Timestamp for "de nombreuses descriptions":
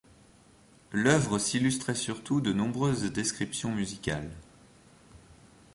2.41-3.71